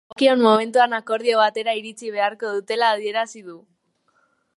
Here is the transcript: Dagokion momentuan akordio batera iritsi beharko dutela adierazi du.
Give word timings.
Dagokion 0.09 0.39
momentuan 0.43 0.95
akordio 0.99 1.41
batera 1.41 1.75
iritsi 1.81 2.09
beharko 2.15 2.53
dutela 2.55 2.89
adierazi 2.95 3.45
du. 3.51 3.59